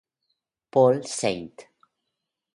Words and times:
Paul 0.71 1.05
St. 1.05 1.53